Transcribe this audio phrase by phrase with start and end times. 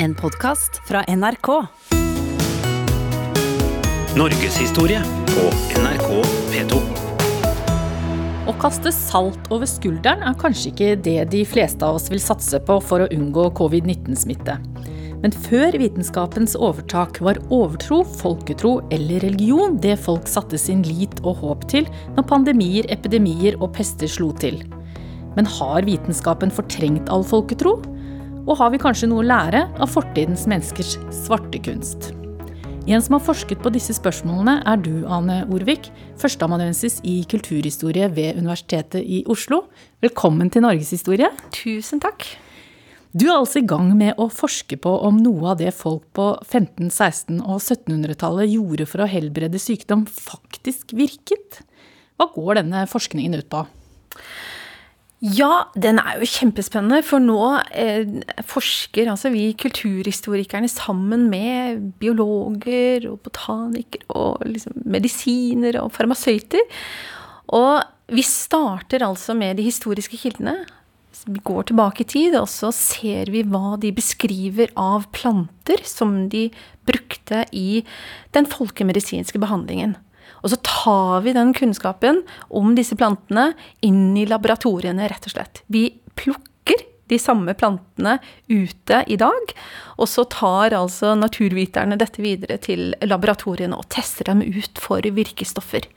[0.00, 1.48] En podkast fra NRK.
[4.14, 5.46] Norgeshistorie på
[5.80, 6.12] NRK
[6.52, 6.78] P2.
[8.46, 12.62] Å kaste salt over skulderen er kanskje ikke det de fleste av oss vil satse
[12.62, 14.54] på for å unngå covid-19-smitte.
[15.18, 21.42] Men før vitenskapens overtak var overtro, folketro eller religion det folk satte sin lit og
[21.42, 24.62] håp til når pandemier, epidemier og pester slo til.
[25.34, 27.80] Men har vitenskapen fortrengt all folketro?
[28.48, 32.14] Og har vi kanskje noe å lære av fortidens menneskers svarte kunst?
[32.88, 38.40] En som har forsket på disse spørsmålene, er du, Ane Orvik, førsteamanuensis i kulturhistorie ved
[38.40, 39.66] Universitetet i Oslo.
[40.00, 41.28] Velkommen til Norgeshistorie.
[41.52, 42.24] Tusen takk.
[43.12, 46.30] Du er altså i gang med å forske på om noe av det folk på
[46.46, 51.60] 15-, 16- og 1700-tallet gjorde for å helbrede sykdom, faktisk virket.
[52.16, 53.66] Hva går denne forskningen ut på?
[55.18, 57.42] Ja, den er jo kjempespennende, for nå
[57.74, 58.06] eh,
[58.46, 66.62] forsker altså vi kulturhistorikerne sammen med biologer og botanikere og liksom medisiner og farmasøyter.
[67.50, 67.82] Og
[68.14, 70.60] vi starter altså med de historiske kildene.
[71.26, 76.28] Vi går tilbake i tid, og så ser vi hva de beskriver av planter som
[76.30, 76.46] de
[76.86, 77.82] brukte i
[78.38, 79.98] den folkemedisinske behandlingen.
[80.42, 83.52] Og så tar vi den kunnskapen om disse plantene
[83.84, 85.62] inn i laboratoriene, rett og slett.
[85.66, 89.54] Vi plukker de samme plantene ute i dag,
[89.96, 95.88] og så tar altså naturviterne dette videre til laboratoriene og tester dem ut for virkestoffer.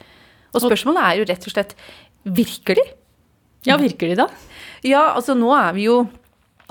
[0.52, 1.76] Og spørsmålet er jo rett og slett
[2.24, 2.88] virker de?
[3.68, 4.28] Ja, virker de da?
[4.88, 6.02] Ja, altså nå er vi jo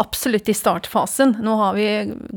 [0.01, 1.37] absolutt i startfasen.
[1.45, 1.87] Nå har vi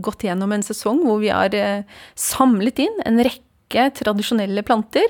[0.03, 1.88] gått gjennom en sesong hvor vi har eh,
[2.20, 5.06] samlet inn en rekke rekke tradisjonelle planter.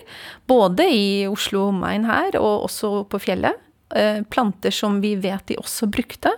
[0.48, 3.56] Både i Oslo og omegn her, og også på fjellet.
[3.96, 6.32] Eh, planter som vi vet de også brukte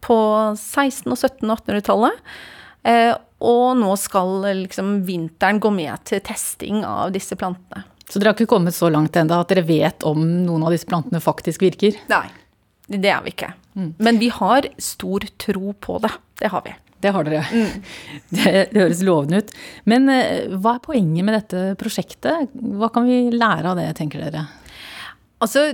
[0.00, 0.16] på
[0.56, 2.12] 1600-, og 1700- og 1800-tallet.
[2.84, 7.84] Eh, og nå skal liksom vinteren gå med til testing av disse plantene.
[8.08, 10.88] Så dere har ikke kommet så langt ennå at dere vet om noen av disse
[10.88, 11.96] plantene faktisk virker?
[12.08, 12.26] Nei,
[12.86, 13.52] det er vi ikke.
[13.74, 13.94] Mm.
[13.96, 16.12] Men vi har stor tro på det.
[16.40, 16.74] Det har vi.
[17.04, 17.44] Det har dere.
[17.52, 17.80] Mm.
[18.34, 19.54] Det, det, høres lovende ut.
[19.90, 22.54] Men eh, hva er poenget med dette prosjektet?
[22.54, 24.46] Hva kan vi lære av det, tenker dere?
[25.44, 25.66] Altså,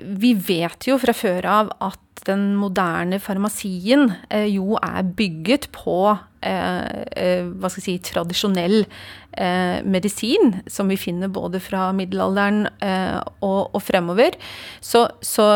[0.00, 5.96] vi vet jo fra før av at den moderne farmasien eh, jo er bygget på
[6.44, 12.66] eh, eh, hva skal jeg si, tradisjonell eh, medisin, som vi finner både fra middelalderen
[12.84, 14.36] eh, og, og, fremover.
[14.80, 15.48] Så, så,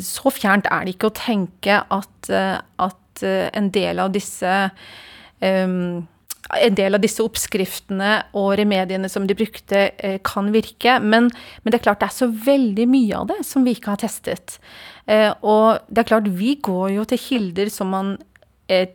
[0.00, 4.56] så, fjernt er det ikke å tenke at, at Eh, en del av disse
[5.40, 6.06] um,
[6.52, 10.98] en del av disse oppskriftene og remediene som de brukte, eh, kan virke.
[11.00, 11.30] Men,
[11.62, 14.02] men, det er klart det er så veldig mye av det som vi ikke har
[14.04, 14.58] testet.
[15.06, 18.16] Eh, og det er klart, vi går jo til kilder som man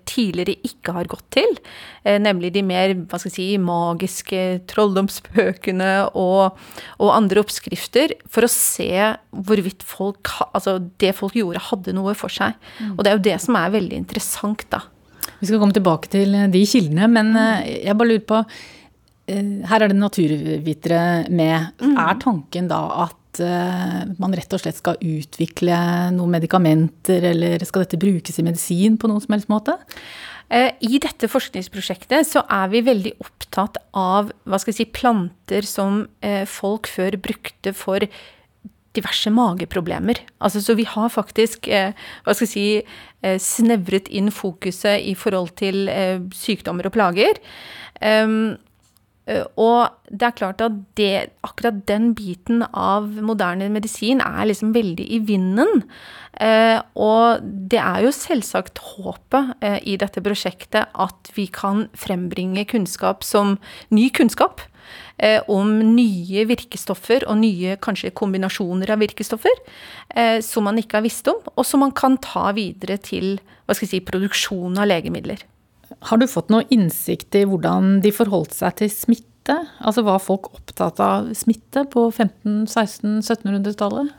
[0.10, 1.58] tidligere ikke har gått til.
[2.04, 4.42] Eh, nemlig de mer hva skal jeg si, magiske
[4.72, 6.58] trolldomsbøkene og,
[6.98, 8.16] og, andre oppskrifter.
[8.32, 8.90] For å se
[9.30, 12.58] hvorvidt folk, altså det folk gjorde, hadde noe for seg.
[12.80, 12.96] Mm.
[12.96, 14.84] Og det er jo det som er veldig interessant, da.
[15.40, 17.32] Vi skal komme tilbake til de kildene, men
[17.64, 18.42] jeg bare lurer på
[19.70, 21.78] Her er det naturvitere med.
[21.80, 21.94] Mm.
[22.02, 25.78] Er tanken da at uh, man rett og slett skal utvikle
[26.16, 29.78] noen medikamenter, eller skal dette brukes i medisin på noen som helst måte?
[30.50, 36.02] Eh, I dette forskningsprosjektet så er vi veldig opptatt av hva skal si, planter som
[36.26, 38.06] eh, folk før brukte for
[38.98, 40.24] diverse mageproblemer.
[40.42, 42.64] Altså, så vi har faktisk hva skal si,
[43.22, 45.86] snevret inn fokuset i forhold til
[46.34, 47.38] sykdommer og plager.
[48.02, 48.69] Um, Eh,
[49.60, 55.06] og det er klart at det, akkurat den biten av moderne medisin er liksom veldig
[55.06, 55.84] i vinden.
[56.40, 62.66] Eh, og det er jo selvsagt håpet eh, i dette prosjektet at vi kan frembringe
[62.70, 63.58] kunnskap som
[63.94, 64.64] ny kunnskap.
[65.20, 69.52] Eh, om nye virkestoffer og nye kanskje kombinasjoner av virkestoffer
[70.16, 73.36] eh, som man ikke har visst om, og som man kan ta videre til
[73.76, 75.44] si, produksjon av legemidler.
[76.08, 79.58] Har du fått noe innsikt i hvordan de forholdt seg til smitte?
[79.84, 84.14] Altså var folk opptatt av smitte på 15-, 16-, 1700-tallet?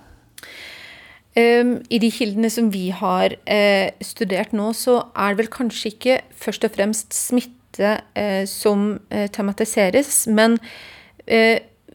[1.39, 5.95] Um, I de kildene som vi har uh, studert nå, så er det vel kanskje
[5.95, 10.59] ikke først og fremst smitte uh, som uh, tematiseres, men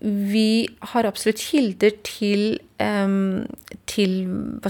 [0.06, 3.44] vi har absolutt kilder til, um,
[3.90, 4.14] til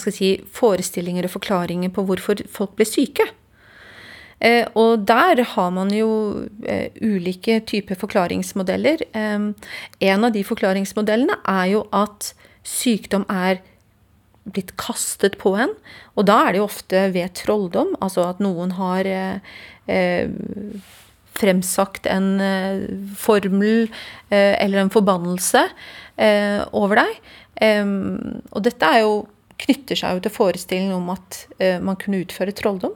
[0.09, 3.27] si, forestillinger og forklaringer på hvorfor folk ble syke.
[4.43, 6.09] Eh, og der har man jo
[6.67, 9.05] eh, ulike typer forklaringsmodeller.
[9.15, 9.45] Eh,
[10.09, 12.33] en av de forklaringsmodellene er jo at
[12.65, 13.61] sykdom er
[14.45, 15.71] blitt kastet på en.
[16.15, 19.07] Og da er det jo ofte ved trolldom, altså at noen har
[21.35, 22.27] fremsagt en
[23.17, 23.87] formel
[24.29, 25.63] eller en forbannelse
[26.77, 27.17] over deg.
[28.53, 29.17] og dette jo,
[29.65, 31.41] knytter seg jo til forestillingen om at
[31.81, 32.93] man kunne utføre trolldom.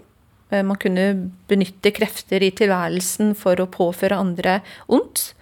[0.50, 1.04] Man kunne
[1.50, 4.56] benytte krefter i tilværelsen for å påføre andre
[4.90, 5.36] ondt.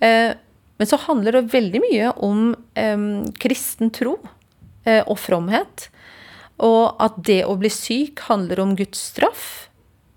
[0.00, 2.50] Men så handler det veldig mye om
[3.40, 4.18] kristen tro
[4.84, 5.88] og fromhet.
[6.60, 9.68] Og at det å bli syk handler om Guds straff.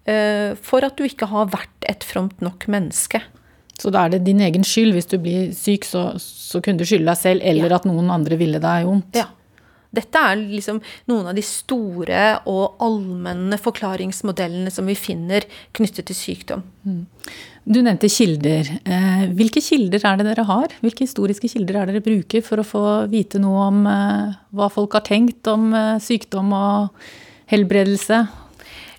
[0.09, 3.21] Eh, for at du ikke har vært et fromt nok menneske.
[3.77, 4.95] Så da er det din egen skyld.
[4.97, 7.77] Hvis du blir syk, så, så kunne du skylde deg selv, eller ja.
[7.77, 9.17] at noen andre ville deg vondt.
[9.17, 9.29] Ja.
[9.91, 15.47] Dette er liksom noen av de store og allmenne forklaringsmodellene som vi finner
[15.77, 16.65] knyttet til sykdom.
[16.87, 17.01] Mm.
[17.61, 18.69] Du nevnte kilder.
[18.85, 20.77] Eh, hvilke kilder er det dere har?
[20.81, 24.71] Hvilke historiske kilder er det dere bruker for å få vite noe om eh, hva
[24.73, 25.69] folk har tenkt om
[26.01, 27.03] sykdom og
[27.51, 28.23] helbredelse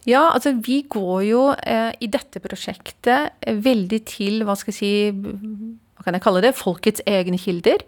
[0.09, 4.79] ja, altså vi går jo eh, i dette prosjektet eh, veldig til, hva skal jeg
[4.81, 5.13] si,
[6.03, 7.85] hva kan jeg kalle det, folkets egne kilder.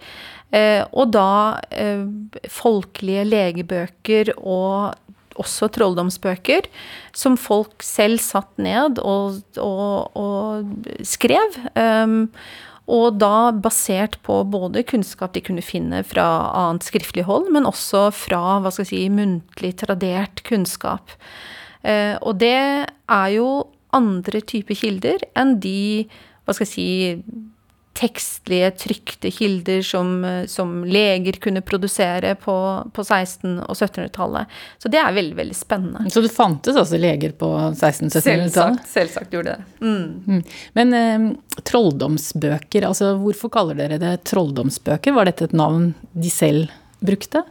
[0.55, 2.07] Eh, og da eh,
[2.53, 4.95] folkelige legebøker og
[5.35, 6.69] også trolldomsbøker,
[7.11, 11.59] som folk selv satt ned og, og, og skrev.
[11.75, 12.31] Um,
[12.85, 18.11] og da basert på både kunnskap de kunne finne fra annet skriftlig hold, men også
[18.15, 21.17] fra hva skal jeg si, muntlig tradert kunnskap.
[21.83, 23.49] Eh, og det er jo
[23.95, 26.05] andre typer kilder enn de,
[26.45, 26.89] hva skal jeg si,
[27.95, 30.17] tekstlige, trykte kilder som,
[30.51, 32.57] som leger kunne produsere på,
[32.95, 34.57] på 1600- og 1700-tallet.
[34.83, 36.11] Så det er veldig veldig spennende.
[36.11, 38.15] Så det fantes altså leger på 1600-1700-tallet?
[38.25, 39.85] Selvsagt, selvsagt gjorde det.
[39.85, 40.07] Mm.
[40.27, 40.43] Mm.
[40.79, 41.29] Men eh,
[41.71, 45.15] trolldomsbøker, altså hvorfor kaller dere det trolldomsbøker?
[45.15, 46.75] Var dette et navn de selv
[47.05, 47.45] brukte?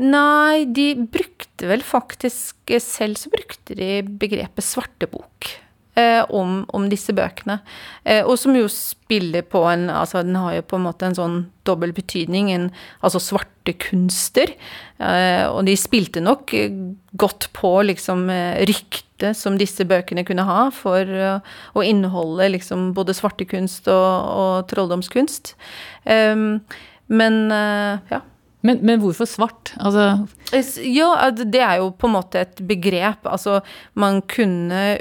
[0.00, 5.50] Nei, de brukte vel faktisk Selv så brukte de begrepet svartebok.
[5.98, 7.56] Eh, om, om, disse bøkene.
[8.06, 11.16] Eh, og som jo spiller på en Altså, den har jo på en måte en
[11.18, 12.52] sånn dobbel betydning.
[12.54, 12.68] En,
[13.02, 14.52] altså svarte kunster.
[15.02, 16.54] Eh, og de spilte nok
[17.18, 18.28] godt på liksom
[18.70, 24.10] ryktet som disse bøkene kunne ha for å inneholde liksom både svartekunst og,
[24.40, 25.52] og trolldomskunst.
[27.20, 28.22] men ja.
[28.66, 29.72] Men, men, hvorfor svart?
[29.80, 30.26] Altså
[30.84, 33.24] Ja, det er jo på en måte et begrep.
[33.24, 33.60] Altså,
[33.94, 34.98] man kunne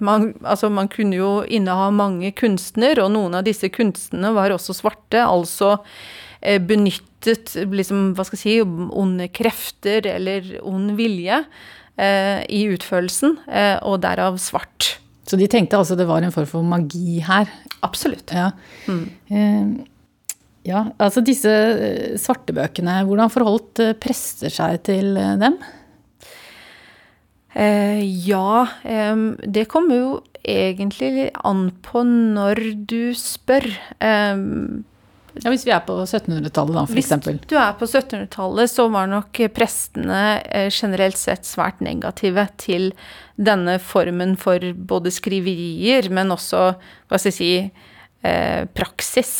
[0.00, 4.76] man, altså, man kunne jo inneha mange kunstner, og noen av disse kunstnerne var også
[4.78, 5.20] svarte.
[5.20, 5.76] Altså
[6.40, 8.58] eh, benyttet liksom, hva skal jeg si,
[9.04, 11.42] onde krefter eller ond vilje
[12.00, 14.94] eh, i utførelsen, eh, og derav svart.
[15.24, 17.48] Så de tenkte altså det var en form for magi her?
[17.84, 18.32] Absolutt.
[18.32, 18.50] Ja.
[18.88, 19.04] Mm.
[19.28, 19.84] Eh,
[20.64, 25.58] ja, altså disse eh, svartebøkene, hvordan forholdt eh, prester seg til eh, dem?
[27.54, 29.14] Eh, ja, eh,
[29.44, 30.08] det kommer jo
[30.44, 33.68] egentlig an på når du spør.
[34.00, 34.42] Eh,
[35.34, 37.12] ja, Hvis vi er på 1700-tallet, da, f.eks.
[37.26, 40.20] Hvis du er på 1700-tallet, så var nok prestene
[40.70, 42.92] generelt sett svært negative til
[43.34, 46.68] denne formen for både skriverier, men også,
[47.10, 47.50] hva skal jeg si,
[48.78, 49.34] praksis.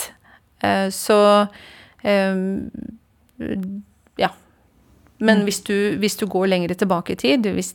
[0.64, 1.20] Eh, så
[2.02, 2.34] eh,
[4.20, 4.31] Ja.
[5.19, 5.46] Men mm.
[5.46, 7.75] hvis du, hvis du går lenger tilbake i tid, hvis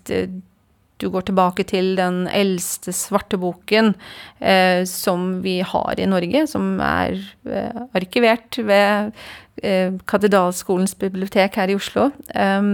[1.00, 3.94] du går tilbake til den eldste svarteboken
[4.39, 7.15] eh, som vi har i Norge, som er
[7.48, 9.13] eh, arkivert ved
[9.63, 12.10] eh, Katedralskolens bibliotek her i Oslo.
[12.36, 12.69] Eh,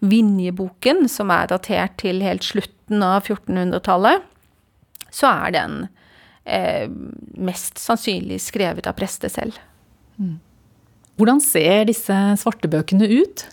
[0.00, 4.24] Vinjeboken, som er datert til helt slutten av 1400-tallet,
[5.12, 5.78] så er den
[6.48, 6.88] eh,
[7.38, 9.58] mest sannsynlig skrevet av prester selv.
[10.18, 10.38] Mm.
[11.18, 13.44] Hvordan ser disse svartebøkene ut?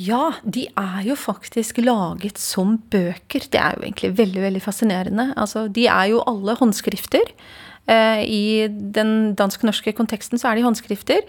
[0.00, 3.44] Ja, de er jo faktisk laget som bøker.
[3.52, 5.26] Det er jo egentlig veldig veldig fascinerende.
[5.36, 7.32] Altså, de er jo alle håndskrifter.
[7.90, 11.24] Eh, I den dansk-norske konteksten så er de håndskrifter.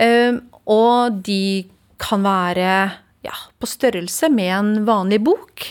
[0.00, 0.36] Eh,
[0.68, 1.68] og de
[2.00, 2.74] kan være
[3.24, 5.64] ja, på størrelse med en vanlig bok.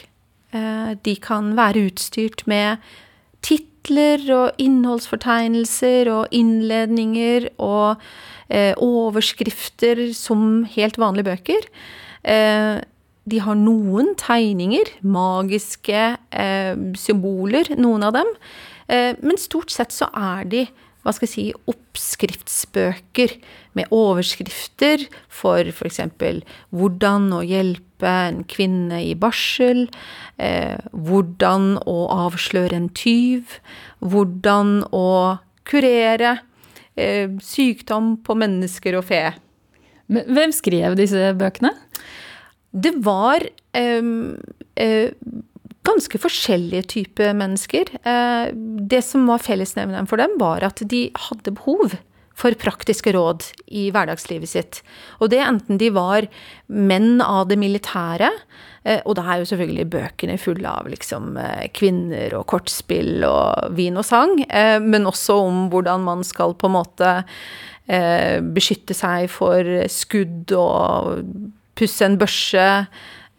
[0.53, 2.81] Eh, de kan være utstyrt med
[3.45, 8.01] titler og innholdsfortegnelser og innledninger og
[8.51, 11.69] eh, overskrifter som helt vanlige bøker.
[12.23, 12.79] Eh,
[13.29, 18.29] de har noen tegninger, magiske eh, symboler, noen av dem.
[18.89, 20.65] Eh, men stort sett så er de
[21.03, 23.35] hva skal jeg si, oppskriftsbøker
[23.77, 26.01] med overskrifter for f.eks.
[26.75, 29.87] hvordan å hjelpe en kvinne i barsel,
[30.37, 33.59] eh, hvordan å avsløre en tyv,
[34.03, 35.39] hvordan å
[35.69, 36.39] kurere
[36.99, 39.23] eh, sykdom på mennesker og fe.
[40.09, 41.71] Men hvem skrev disse bøkene?
[42.69, 43.45] Det var
[43.77, 45.09] eh, uh,
[45.89, 47.91] ganske forskjellige typer mennesker.
[48.05, 48.51] Uh,
[48.89, 51.97] det som var fellesnevneren for dem, var at de hadde behov
[52.39, 54.81] for praktiske råd i hverdagslivet sitt.
[55.19, 56.29] Og det enten de var
[56.71, 61.33] menn av det militære, uh, og da er jo selvfølgelig bøkene fulle av liksom
[61.75, 64.39] kvinner og kortspill og vin og sang,
[64.85, 67.17] men også om hvordan man skal på en måte
[68.53, 71.23] beskytte seg for skudd og
[71.79, 72.65] pusse en børse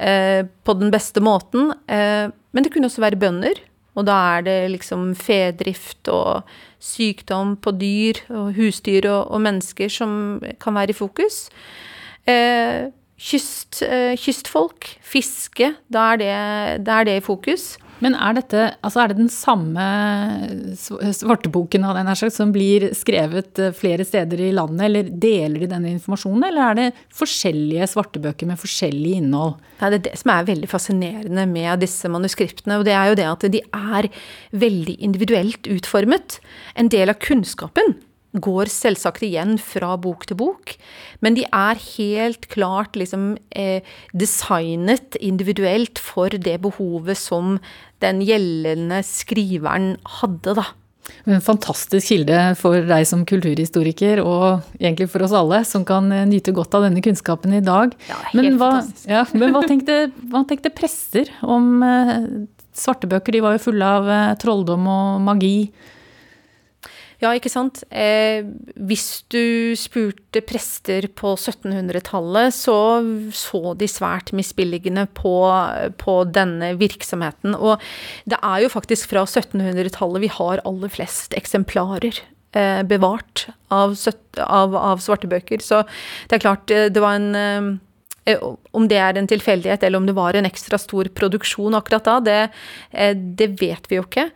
[0.00, 1.74] eh, på den beste måten.
[1.86, 3.60] Eh, men det kunne også være bønder.
[3.98, 6.46] Og da er det liksom fedrift og
[6.80, 11.42] sykdom på dyr og husdyr og, og mennesker som kan være i fokus.
[12.30, 12.88] Eh,
[13.20, 17.74] kyst, eh, kystfolk, fiske, da er, det, da er det i fokus.
[18.04, 19.84] Men er, dette, altså er det den samme
[20.76, 21.84] svarteboken
[22.16, 26.64] slags som blir skrevet eh, flere steder i landet, eller deler de denne informasjonen, eller
[26.64, 29.58] er det forskjellige svartebøker med forskjellig innhold?
[29.78, 33.30] Det er det som er veldig fascinerende med disse manuskriptene, og det er jo det
[33.30, 34.10] at de er
[34.66, 36.40] veldig individuelt utformet.
[36.80, 37.98] En del av kunnskapen
[38.32, 40.74] går selvsagt igjen fra bok til bok,
[41.24, 47.58] men de er helt klart liksom eh, designet individuelt for det behovet som
[48.04, 50.68] den gjeldende skriveren hadde, da.
[51.28, 56.26] En fantastisk kilde for deg som kulturhistoriker, og egentlig for oss alle, som kan eh,
[56.28, 57.94] nyte godt av denne kunnskapen i dag.
[58.08, 59.10] Ja, helt men hva, fantastisk.
[59.10, 62.16] Ja, men hva tenkte, hva tenkte prester om eh,
[62.78, 63.36] svartebøker?
[63.36, 65.56] De var jo fulle av eh, trolldom og magi.
[67.20, 67.82] Ja, ikke sant.
[67.92, 68.46] Eh,
[68.80, 72.76] hvis du spurte prester på 1700-tallet, så
[73.36, 75.34] så de svært misbilligende på,
[76.00, 77.58] på, denne virksomheten.
[77.58, 77.76] Og
[78.24, 82.22] det er jo faktisk fra 1700-tallet vi har aller flest eksemplarer
[82.56, 83.94] eh, bevart av,
[84.40, 85.60] av, av svartebøker.
[85.60, 85.84] Så
[86.30, 88.40] det er klart, eh, det var en eh,
[88.76, 92.18] om det er en tilfeldighet eller om det var en ekstra stor produksjon akkurat da,
[92.24, 92.40] det,
[92.92, 94.30] eh, det vet vi jo ikke.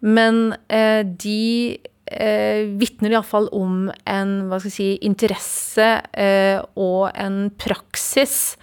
[0.00, 1.80] Men de
[2.10, 8.56] eh, vitner iallfall om en hva skal jeg si, interesse eh, og en praksis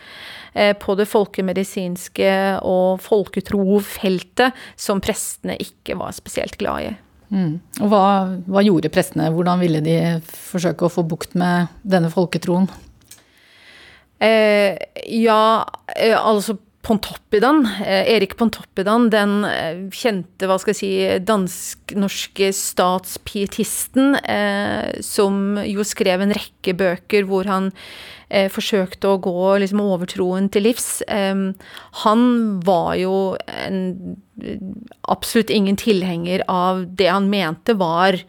[0.53, 2.31] eh, på det folkemedisinske
[2.67, 6.95] og folketrofeltet som prestene ikke var spesielt glad i.
[7.27, 7.57] Mm.
[7.83, 8.03] Og hva,
[8.47, 9.31] hva, gjorde prestene?
[9.35, 9.97] Hvordan ville de
[10.31, 12.69] forsøke å få bukt med denne folketroen?
[14.23, 14.77] Eh,
[15.13, 20.91] ja, eh, altså Pontoppidan, eh, Erik Pontoppidan, den eh, kjente hva skal jeg si,
[21.27, 27.73] dansk-norske statspietisten, eh, som jo skrev en rekke bøker hvor han
[28.27, 30.97] forsøkte å gå liksom, overtroen til livs.
[31.07, 32.25] Han
[32.67, 33.13] var jo
[33.47, 33.77] en,
[35.07, 38.19] absolutt ingen tilhenger av det han mente var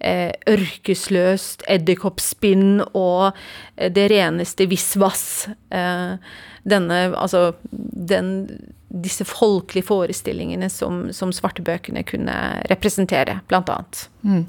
[0.00, 3.36] ørkesløst edderkoppspinn og
[3.76, 5.48] det reneste visvas.
[5.72, 6.18] Eh,
[6.66, 8.48] denne Altså den,
[8.90, 12.36] disse folkelige forestillingene som, som svartebøkene kunne
[12.70, 14.04] representere, blant annet.
[14.22, 14.44] Mm.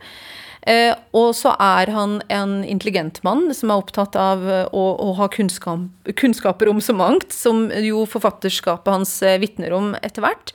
[0.67, 5.29] Eh, og så er han en intelligent mann som er opptatt av å, å ha
[5.31, 5.87] kunnskap,
[6.19, 10.51] kunnskaper om så mangt, som jo forfatterskapet hans eh, vitner om etter hvert.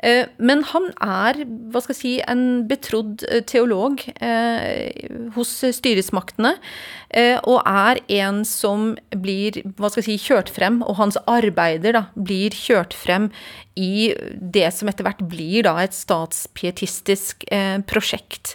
[0.00, 4.88] Eh, men han er hva skal jeg si, en betrodd eh, teolog eh,
[5.36, 6.56] hos styresmaktene,
[7.50, 12.02] og er en som blir hva skal jeg si, kjørt frem, og hans arbeider da,
[12.14, 13.26] blir kjørt frem
[13.74, 17.42] i det som etter hvert blir da, et statspietistisk
[17.90, 18.54] prosjekt.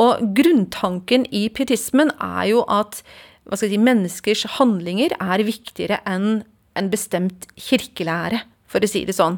[0.00, 3.02] Og grunntanken i pietismen er jo at
[3.44, 6.40] hva skal jeg si, menneskers handlinger er viktigere enn
[6.80, 9.36] en bestemt kirkelære, for å si det sånn.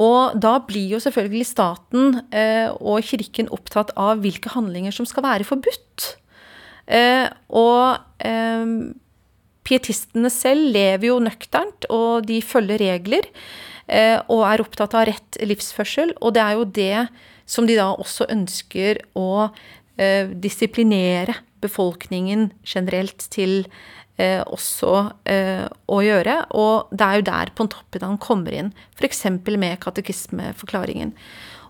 [0.00, 5.26] Og da blir jo selvfølgelig staten eh, og kirken opptatt av hvilke handlinger som skal
[5.26, 6.14] være forbudt.
[6.90, 8.72] Eh, og eh,
[9.68, 13.28] pietistene selv lever jo nøkternt, og de følger regler.
[14.30, 16.12] Og er opptatt av rett livsførsel.
[16.22, 16.98] Og det er jo det
[17.50, 19.48] som de da også ønsker å
[20.38, 23.64] disiplinere befolkningen generelt til
[24.20, 24.94] eh, også
[25.28, 26.36] eh, å gjøre.
[26.60, 29.24] Og det er jo der Pontoppidan kommer inn, f.eks.
[29.48, 31.14] med katekismeforklaringen.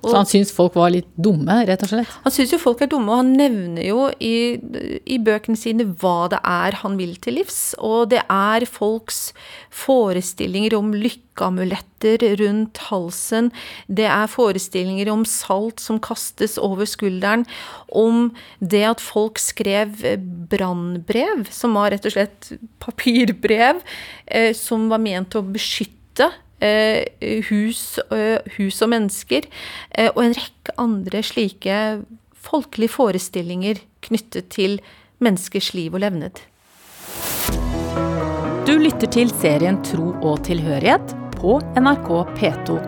[0.01, 2.13] Og, så han syns folk var litt dumme, rett og slett?
[2.25, 4.57] Han syns jo folk er dumme, og han nevner jo i,
[5.05, 7.75] i, bøkene sine hva det er han vil til livs.
[7.77, 9.35] Og det er folks
[9.83, 13.53] forestillinger om lykkeamuletter rundt halsen.
[13.93, 17.45] Det er forestillinger om salt som kastes over skulderen.
[17.93, 20.01] Om det at folk skrev
[20.51, 23.85] brannbrev, som var rett og slett papirbrev,
[24.27, 29.47] eh, som var ment å beskytte hus, eh, hus, og mennesker,
[29.97, 34.81] eh, og en rekke andre slike folkelige forestillinger knyttet til
[35.21, 36.41] menneskers liv og levned.
[38.67, 42.79] Du lytter til serien Tro og tilhørighet på NRK P2.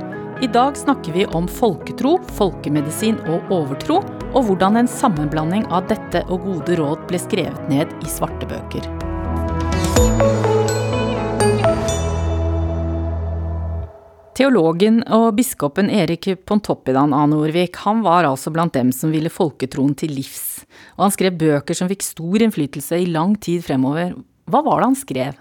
[0.42, 4.00] I dag snakker vi om folketro, folkemedisin og overtro,
[4.32, 8.91] og hvordan en sammenblanding av dette og gode råd ble skrevet ned i svarte bøker.
[14.42, 17.20] Teologen og biskopen Erik Pontoppidan A.
[17.30, 20.64] Norvik han var altså blant dem som ville folketroen til livs,
[20.96, 24.16] og han skrev bøker som fikk stor innflytelse i lang tid fremover.
[24.50, 25.38] Hva var det han skrev?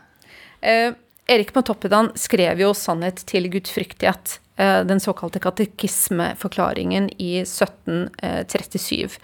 [0.61, 0.93] Eh,
[1.33, 9.17] Erik Pontoppidan skrev jo 'Sannhet til gudfryktighet', eh, den såkalte katekismeforklaringen, i 1737.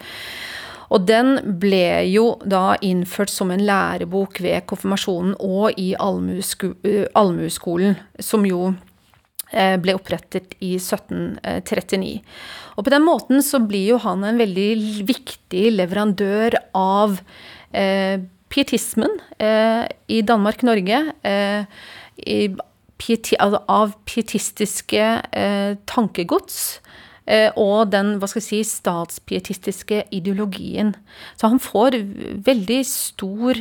[0.90, 5.94] Og den ble jo da innført som en lærebok ved konfirmasjonen og i
[7.14, 8.87] allmueskolen, som jo Eh,
[9.50, 12.18] ble opprettet i 1739.
[12.78, 14.70] Og på den måten så blir jo han en veldig
[15.08, 17.16] viktig leverandør av
[17.74, 18.20] eh,
[18.52, 21.00] pietismen eh, i Danmark-Norge.
[21.26, 21.64] Eh,
[23.68, 26.60] av pietistiske eh, tankegods.
[27.28, 30.94] Eh, og den hva skal jeg si, statspietistiske ideologien.
[31.34, 31.98] Så han får
[32.46, 33.58] veldig stor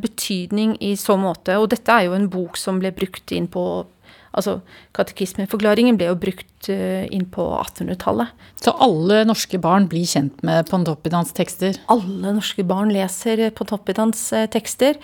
[0.00, 1.58] betydning i så måte.
[1.58, 3.84] Og dette er jo en bok som ble brukt inn på
[4.34, 4.58] Altså,
[4.96, 8.32] Katekismeforklaringen ble jo brukt uh, inn på 1800-tallet.
[8.60, 11.78] Så alle norske barn blir kjent med Pontoppidans tekster?
[11.92, 14.98] Alle norske barn leser Pontoppidans uh, tekster.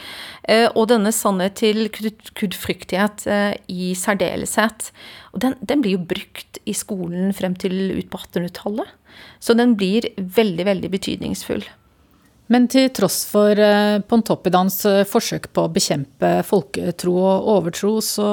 [0.75, 3.23] Og denne sannhet til gudfryktighet
[3.71, 4.89] i særdeleshet.
[5.35, 8.97] Og den, den, blir jo brukt i skolen frem til ut på 1800-tallet.
[9.43, 11.63] Så den blir veldig, veldig betydningsfull.
[12.51, 18.31] Men til tross for eh, Pontoppidans eh, forsøk på å bekjempe folketro og overtro, så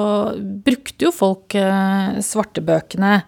[0.66, 3.20] brukte jo folk eh, svartebøkene.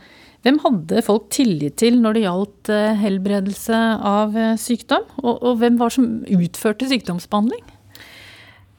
[0.42, 2.70] Hvem hadde folk tillit til når det gjaldt
[3.02, 3.78] helbredelse
[4.09, 5.04] av sykdom?
[5.20, 7.61] Og, og hvem var som utførte sykdomsbehandling?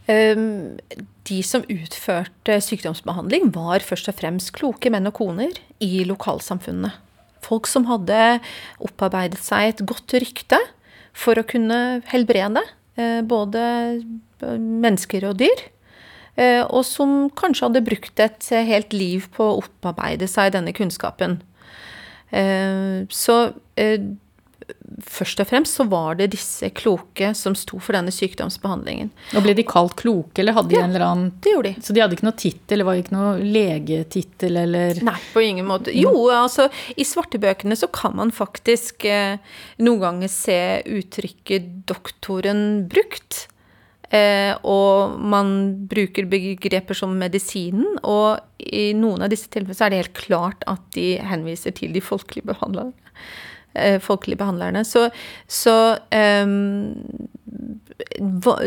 [0.10, 0.80] Ehm,
[1.30, 6.96] de som utførte sykdomsbehandling, var først og fremst kloke menn og koner i lokalsamfunnene.
[7.46, 8.40] Folk som hadde
[8.82, 10.58] opparbeidet seg et godt rykte
[11.14, 12.64] for å kunne helbrede
[13.00, 13.64] eh, både
[14.42, 15.64] mennesker og dyr.
[16.40, 21.40] Eh, og som kanskje hadde brukt et helt liv på å opparbeide seg denne kunnskapen.
[22.32, 23.38] Eh, så
[25.06, 29.12] først og fremst så var det disse kloke som sto for denne sykdomsbehandlingen.
[29.36, 31.86] Og Ble de kalt kloke, eller hadde de en eller annen det gjorde de.
[31.86, 35.70] Så de hadde ikke noe tittel, det var ikke noe legetittel, eller Nei, på ingen
[35.70, 35.94] måte.
[35.96, 39.40] Jo, altså, i svartebøkene så kan man faktisk eh,
[39.82, 40.60] noen ganger se
[41.00, 43.48] uttrykket 'doktoren' brukt.
[44.12, 45.54] Eh, og man
[45.88, 50.66] bruker begreper som medisinen, og i noen av disse tilfellene så er det helt klart
[50.68, 52.92] at de henviser til de folkelige behandlerne.
[53.74, 54.84] Eh, folkelige behandlerne.
[54.84, 55.06] Så,
[55.48, 56.98] så um,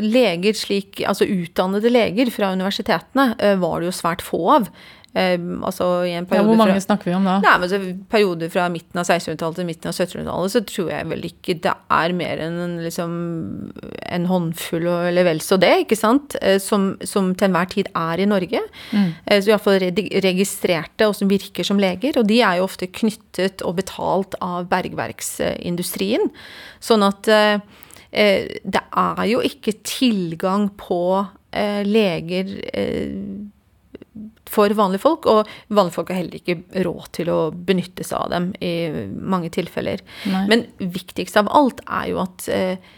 [0.01, 4.71] leger slik Altså utdannede leger fra universitetene uh, var det jo svært få av.
[5.15, 7.37] Um, altså ja, hvor mange fra, snakker vi om da?
[7.45, 7.79] Nei, men så
[8.11, 11.75] perioder fra midten av 1600-tallet til midten av 1700-tallet, så tror jeg vel ikke det
[11.95, 13.13] er mer enn en, liksom,
[14.11, 18.25] en håndfull eller vel så det, ikke sant, uh, som, som, til enhver tid er
[18.25, 18.65] i Norge.
[18.91, 19.15] Mm.
[19.31, 19.79] Uh, så iallfall
[20.27, 22.19] registrerte og som virker som leger.
[22.19, 26.27] Og de er jo ofte knyttet og betalt av bergverksindustrien.
[26.83, 31.03] Sånn at uh, det er jo ikke tilgang på
[31.87, 32.51] leger
[34.51, 35.29] for vanlige folk.
[35.31, 38.75] Og vanlige folk har heller ikke råd til å benytte seg av dem i
[39.15, 40.05] mange tilfeller.
[40.31, 40.45] Nei.
[40.51, 42.93] Men viktigst av alt er jo at eh,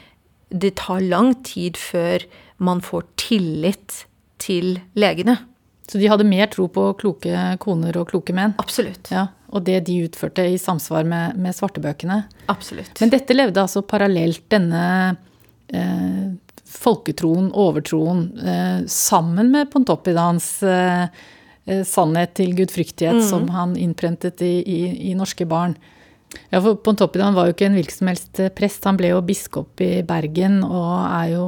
[0.48, 2.24] det tar lang tid før
[2.62, 4.04] man får tillit
[4.42, 5.38] til legene.
[5.86, 8.56] Så de hadde mer tro på kloke koner og kloke menn?
[8.58, 9.10] Absolutt.
[9.14, 12.24] Ja, og det de utførte i samsvar med, med svartebøkene?
[12.50, 12.98] Absolutt.
[13.02, 14.82] Men dette levde altså parallelt, denne
[15.70, 16.34] eh,
[16.66, 21.08] folketroen, overtroen, eh, sammen med Pontoppidans eh,
[21.66, 23.26] Eh, sannhet til gudfryktighet mm.
[23.26, 25.74] som han innprentet i, i, i, norske barn.
[26.52, 28.86] Ja, for Pontoppidan var jo ikke en hvilken som helst prest.
[28.86, 31.46] Han ble jo biskop i Bergen og er jo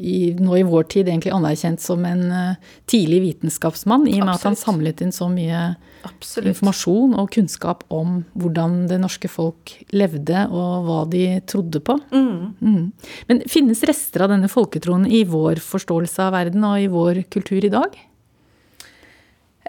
[0.00, 4.34] i, nå i vår tid egentlig anerkjent som en uh, tidlig vitenskapsmann, i og med
[4.34, 5.74] at han samlet inn så mye
[6.08, 6.54] Absolutt.
[6.54, 11.98] informasjon og kunnskap om hvordan det norske folk levde og hva de trodde på.
[12.14, 12.54] Mm.
[12.60, 12.86] Mm.
[13.28, 17.60] Men finnes rester av denne folketroen i vår forståelse av verden og i vår kultur
[17.60, 18.00] i dag?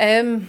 [0.02, 0.40] Um,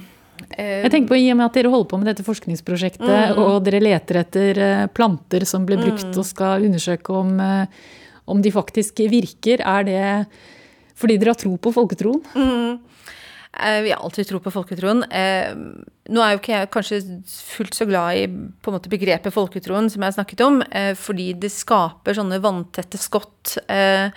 [0.56, 3.40] jeg tenker på I og med at dere holder på med dette forskningsprosjektet, mm.
[3.40, 6.16] og dere leter etter eh, planter som ble brukt, mm.
[6.18, 7.90] og skal undersøke om, eh,
[8.24, 10.02] om, de faktisk virker, er det
[10.98, 12.22] fordi dere har tro på folketroen?
[12.36, 12.78] Mm.
[13.52, 15.02] Eh, vi har alltid tro på folketroen.
[15.02, 18.24] Nå er jo ikke jeg kanskje fullt så glad i
[18.72, 20.62] måte begrepet folketroen som jeg har snakket om,
[20.98, 24.08] fordi det skaper sånne vanntette skott eh,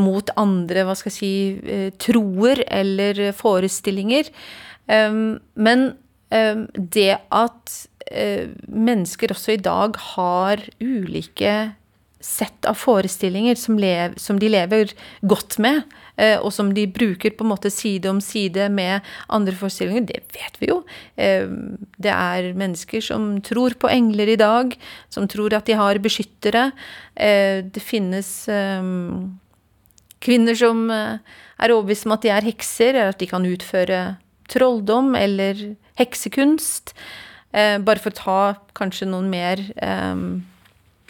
[0.00, 4.28] mot andre, hva skal jeg si, eh, troer eller forestillinger.
[4.84, 5.86] Men
[6.74, 7.74] det at
[8.68, 11.54] mennesker også i dag har ulike
[12.24, 14.94] sett av forestillinger som, lev, som de lever
[15.28, 15.82] godt med,
[16.20, 20.22] uh, og som de bruker på en måte side om side med andre forestillinger, det
[20.34, 20.80] vet vi jo.
[21.20, 24.74] Uh, det er mennesker som tror på engler i dag,
[25.12, 26.70] som tror at de har beskyttere.
[27.14, 28.28] det finnes
[30.24, 34.00] kvinner som er overbevist om at de er hekser, eller at de kan utføre
[34.50, 36.94] trolldom eller heksekunst.
[37.54, 38.40] Eh, bare for å ta
[38.76, 40.22] kanskje noen mer eh,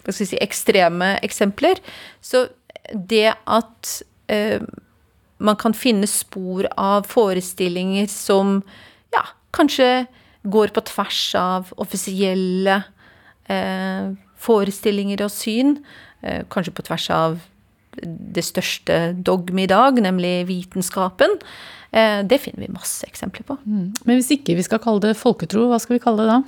[0.05, 1.81] hva skal jeg si, ekstreme eksempler.
[2.23, 2.47] Så
[2.93, 3.93] det at
[4.31, 4.61] eh,
[5.37, 8.59] man kan finne spor av forestillinger som
[9.13, 10.05] ja, kanskje
[10.45, 12.83] går på tvers av offisielle
[13.49, 14.13] eh,
[14.45, 15.79] forestillinger og syn,
[16.21, 17.39] eh, kanskje på tvers av
[17.95, 21.37] det største dogmet i dag, nemlig vitenskapen.
[21.95, 23.57] Eh, det finner vi masse eksempler på.
[23.63, 23.93] Mm.
[24.03, 26.41] Men hvis ikke vi skal kalle det folketro, hva skal vi kalle det da?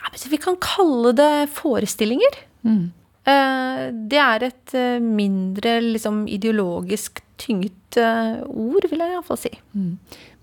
[0.00, 2.40] Nei, vi kan kalle det forestillinger.
[2.66, 2.84] Mm.
[3.26, 9.50] Eh, det er et eh, mindre liksom, ideologisk tynget ord, vil jeg iallfall si.
[9.72, 9.92] Mm.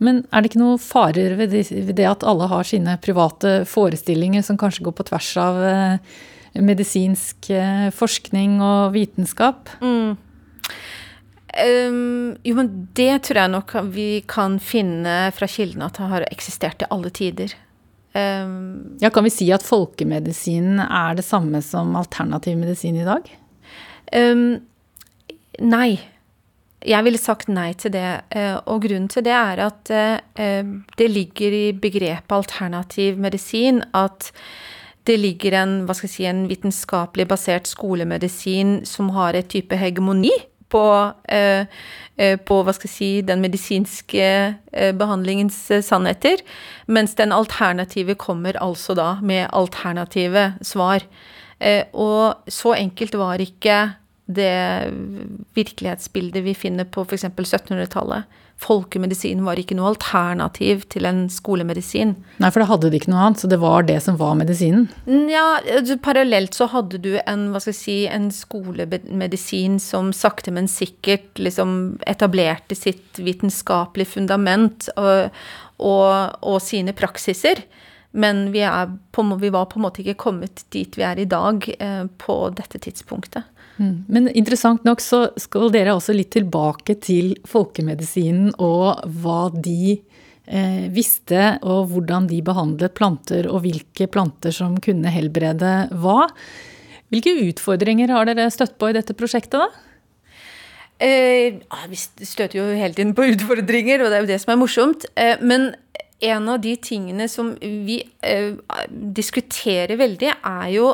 [0.01, 1.51] Men er det ikke noen farer ved
[1.93, 5.59] det at alle har sine private forestillinger som kanskje går på tvers av
[6.57, 7.51] medisinsk
[7.93, 9.69] forskning og vitenskap?
[9.85, 10.17] Mm.
[11.53, 16.25] Um, jo, men det tror jeg nok vi kan finne fra kildene at det har
[16.31, 17.53] eksistert i alle tider.
[18.13, 23.29] Um, ja, Kan vi si at folkemedisinen er det samme som alternativ medisin i dag?
[24.13, 24.61] Um,
[25.59, 25.97] nei.
[26.83, 28.09] Jeg ville sagt nei til det.
[28.35, 34.31] Uh, og grunnen til det er at uh, det ligger i begrepet alternativ medisin at
[35.07, 39.75] det ligger en, hva skal jeg si, en vitenskapelig basert skolemedisin som har et type
[39.75, 40.31] hegemoni
[40.73, 40.83] på,
[41.29, 41.65] eh,
[42.17, 46.43] eh, på hva skal jeg si, den medisinske eh, behandlingens sannheter.
[46.87, 51.05] Mens den alternative kommer altså da med alternative svar.
[51.95, 53.93] Og så enkelt var ikke
[54.27, 54.91] det
[55.55, 57.23] virkelighetsbildet vi finner på f.eks.
[57.29, 58.27] 1700-tallet
[58.61, 62.13] folkemedisin var ikke noe alternativ til en skolemedisin.
[62.39, 64.87] Nei, for da hadde de ikke noe annet, så det var det som var medisinen?
[65.31, 65.59] Ja,
[66.05, 71.41] parallelt så hadde du en, hva skal jeg si, en skolemedisin som sakte, men sikkert
[71.41, 75.33] liksom etablerte sitt vitenskapelige fundament og,
[75.83, 77.65] og, og sine praksiser.
[78.13, 78.61] Men vi,
[79.11, 82.35] på, vi, var på en måte ikke kommet dit vi er i dag eh, på
[82.53, 83.47] dette tidspunktet.
[83.81, 89.95] Men interessant nok så skal dere også litt tilbake til folkemedisinen og hva de
[90.45, 96.27] eh, visste, og hvordan de behandlet planter, og hvilke planter som kunne helbrede hva.
[97.13, 99.89] Hvilke utfordringer har dere støtt på i dette prosjektet, da?
[101.03, 101.59] Eh,
[101.89, 105.07] vi støter jo hele tiden på utfordringer, og det er jo det som er morsomt.
[105.19, 105.71] Eh, men
[106.23, 108.53] en av de tingene som vi eh,
[109.17, 110.93] diskuterer veldig, er jo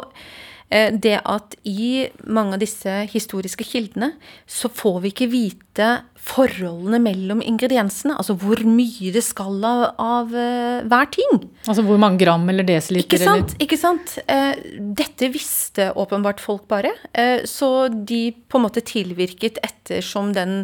[0.70, 4.12] det at i mange av disse historiske kildene
[4.46, 5.88] så får vi ikke vite
[6.20, 8.16] forholdene mellom ingrediensene.
[8.20, 11.40] Altså hvor mye det skal av, av uh, hver ting.
[11.66, 13.08] Altså hvor mange gram eller desiliter?
[13.08, 13.54] Ikke sant.
[13.54, 13.64] Eller?
[13.66, 14.16] Ikke sant?
[14.30, 16.94] Uh, dette visste åpenbart folk bare.
[17.16, 20.62] Uh, så de på en måte tilvirket ettersom den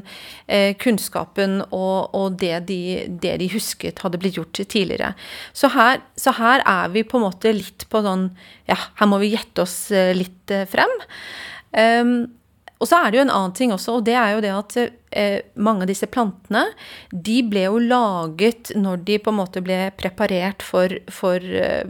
[0.82, 5.14] kunnskapen og, og det, de, det, de, husket hadde blitt gjort tidligere.
[5.58, 8.28] Så her, så her, er vi på en måte litt på sånn
[8.70, 10.94] Ja, her må vi gjette oss litt frem.
[11.74, 12.14] Um,
[12.76, 14.76] og så er det jo en annen ting også, og det er jo det at
[15.16, 16.66] eh, mange av disse plantene
[17.10, 21.88] de ble jo laget når de på en måte ble preparert for, for eh,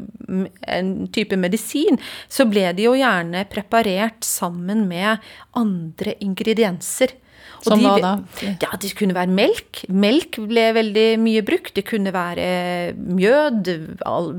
[0.77, 1.97] en type medisin.
[2.29, 5.25] Så ble de jo gjerne preparert sammen med
[5.57, 7.17] andre ingredienser.
[7.65, 8.11] Som hva da?
[8.45, 9.81] Ja, Det kunne være melk.
[9.89, 11.73] Melk ble veldig mye brukt.
[11.77, 13.71] Det kunne være mjød,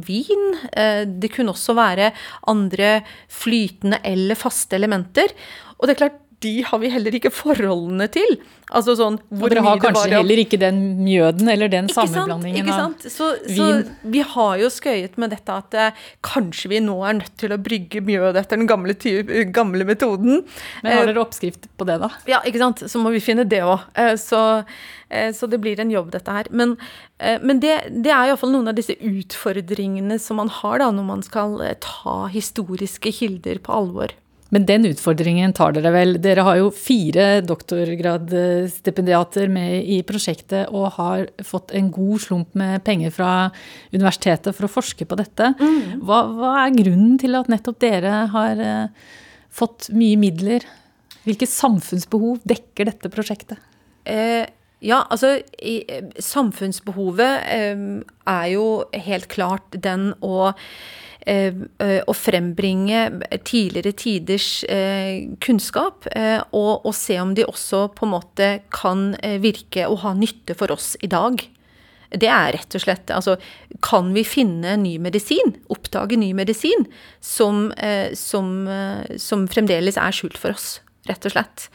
[0.07, 0.47] vin.
[0.71, 2.13] Eh, det kunne også være
[2.47, 3.01] andre
[3.33, 5.35] flytende eller faste elementer.
[5.77, 8.37] Og det er klart, de har vi heller ikke forholdene til.
[8.67, 12.67] Altså sånn hvor Og dere har kanskje var, heller ikke den mjøden eller den sammenblandingen
[12.75, 13.85] av så, vin?
[13.87, 17.55] Så vi har jo skøyet med dette at eh, kanskje vi nå er nødt til
[17.55, 18.97] å brygge mjød etter den gamle,
[19.55, 20.43] gamle metoden.
[20.83, 22.11] Men har eh, dere oppskrift på det, da?
[22.29, 22.85] Ja, ikke sant.
[22.91, 23.87] Så må vi finne det òg.
[23.95, 24.43] Eh, så,
[25.09, 26.51] eh, så, det blir en jobb, dette her.
[26.51, 26.75] Men,
[27.23, 31.11] eh, men det, det er iallfall noen av disse utfordringene som man har da, når
[31.15, 34.19] man skal eh, ta historiske kilder på alvor.
[34.55, 36.17] Men den utfordringen tar dere vel.
[36.23, 42.85] Dere har jo fire doktorgradsstipendiater med i prosjektet og har fått en god slump med
[42.87, 43.51] penger fra
[43.95, 45.51] universitetet for å forske på dette.
[45.59, 46.03] Mm.
[46.07, 48.89] Hva, hva, er grunnen til at nettopp dere har uh,
[49.51, 50.63] fått mye midler
[51.27, 53.59] Hvilke samfunnsbehov dekker dette prosjektet?
[54.07, 54.47] Eh,
[54.85, 55.83] ja, altså i,
[56.23, 57.75] Samfunnsbehovet eh,
[58.31, 58.67] er jo
[59.09, 60.61] helt klart den å eh, eh,
[61.27, 63.01] å frembringe
[63.43, 69.09] tidligere tiders eh, kunnskap, eh, og, og, se om de også på en måte kan
[69.43, 71.43] virke og ha nytte for oss i dag.
[72.17, 73.35] Det er rett og slett Altså,
[73.83, 76.87] kan vi finne ny medisin, oppdage ny medisin,
[77.19, 77.73] som,
[78.15, 78.53] som,
[79.19, 80.77] som fremdeles er skjult for oss?
[81.07, 81.67] rett og slett.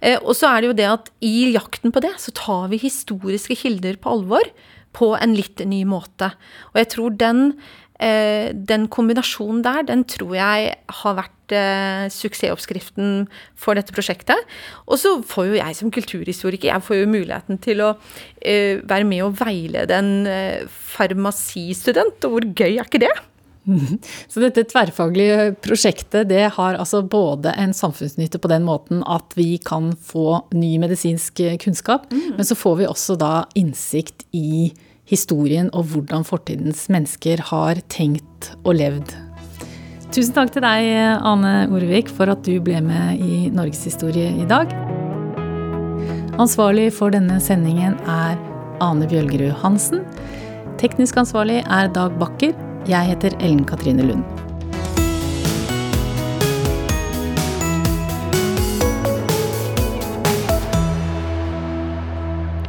[0.00, 2.80] Eh, og så er det jo det at i jakten på det, så tar vi
[2.82, 4.50] historiske kilder på alvor
[4.96, 6.30] på en litt ny måte.
[6.72, 13.22] Og jeg tror den, eh, den kombinasjonen der, den tror jeg har vært eh, suksessoppskriften
[13.56, 14.42] for dette prosjektet.
[14.84, 17.94] Og så får jo jeg som kulturhistoriker jeg får jo muligheten til å
[18.42, 20.12] være med og veilede en
[20.68, 23.14] farmasistudent, og hvor gøy er ikke det?
[24.30, 29.56] Så dette tverrfaglige prosjektet det har altså både en samfunnsnytte på den måten at vi
[29.62, 32.36] kan få ny medisinsk kunnskap, mm.
[32.38, 34.70] men så får vi også da innsikt i
[35.06, 39.14] historien og hvordan fortidens mennesker har tenkt og levd.
[40.14, 40.86] Tusen takk til deg,
[41.26, 44.70] Ane Orvik, for at du ble med i Norgeshistorie i dag.
[46.40, 48.38] Ansvarlig for denne sendingen er
[48.84, 50.04] Ane Bjølgerud Hansen.
[50.80, 52.52] Teknisk ansvarlig er Dag Bakker.
[52.86, 54.45] Jeg heter Ellen Katrine Lund.